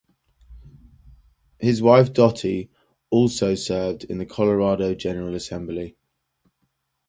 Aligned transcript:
His 1.59 1.79
wife 1.79 2.11
Dottie 2.11 2.71
also 3.11 3.53
served 3.53 4.03
in 4.03 4.17
the 4.17 4.25
Colorado 4.25 4.95
General 4.95 5.35
Assembly. 5.35 5.95